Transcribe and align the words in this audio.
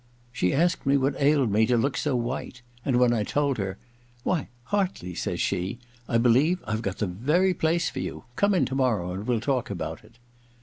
She 0.31 0.51
asked 0.51 0.87
me 0.87 0.97
what 0.97 1.13
ailed 1.21 1.51
me 1.51 1.67
to 1.67 1.77
look 1.77 1.95
so 1.95 2.15
white, 2.15 2.63
and 2.83 2.95
when 2.95 3.13
I 3.13 3.23
told 3.23 3.59
her, 3.59 3.77
* 4.01 4.23
Why, 4.23 4.49
Hartley,' 4.63 5.13
says 5.13 5.39
she, 5.39 5.75
♦ 5.81 5.85
I 6.09 6.17
believe 6.17 6.59
I've 6.65 6.81
got 6.81 6.97
the 6.97 7.05
very 7.05 7.53
place 7.53 7.91
for 7.91 7.99
you. 7.99 8.23
Come 8.35 8.55
in 8.55 8.65
to 8.65 8.73
morrow 8.73 9.11
and 9.13 9.27
we'll 9.27 9.39
talk 9.39 9.69
about 9.69 10.03
it.' 10.03 10.17